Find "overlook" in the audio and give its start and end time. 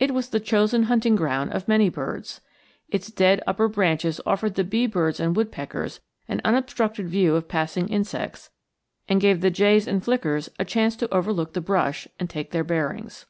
11.14-11.52